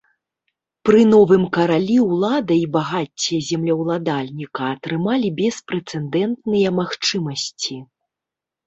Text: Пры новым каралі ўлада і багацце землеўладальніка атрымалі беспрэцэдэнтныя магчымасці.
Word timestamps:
Пры 0.87 1.01
новым 1.13 1.43
каралі 1.57 1.97
ўлада 2.05 2.57
і 2.61 2.65
багацце 2.77 3.35
землеўладальніка 3.51 4.61
атрымалі 4.79 5.29
беспрэцэдэнтныя 5.43 6.69
магчымасці. 6.81 7.75